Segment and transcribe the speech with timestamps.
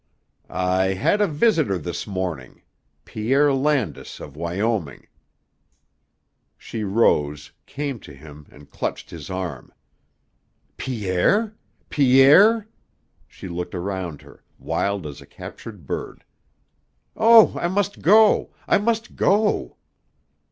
[0.49, 2.63] "I had a visitor this morning
[3.05, 5.05] Pierre Landis, of Wyoming."
[6.57, 9.71] She rose, came to him, and clutched his arm.
[10.75, 11.55] "Pierre?
[11.89, 12.67] Pierre?"
[13.27, 16.23] She looked around her, wild as a captured bird.
[17.15, 18.49] "Oh, I must go!
[18.67, 19.77] I must go!"